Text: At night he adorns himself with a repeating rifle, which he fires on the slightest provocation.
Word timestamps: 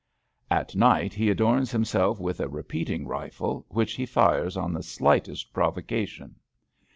At 0.49 0.75
night 0.75 1.13
he 1.13 1.29
adorns 1.29 1.69
himself 1.69 2.19
with 2.19 2.39
a 2.39 2.49
repeating 2.49 3.05
rifle, 3.05 3.67
which 3.69 3.93
he 3.93 4.07
fires 4.07 4.57
on 4.57 4.73
the 4.73 4.81
slightest 4.81 5.53
provocation. 5.53 6.37